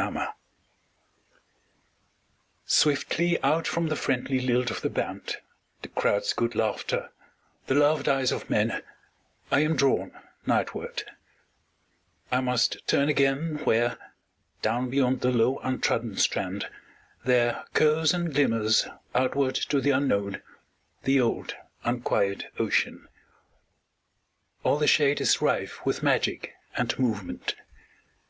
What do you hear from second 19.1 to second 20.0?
outward to the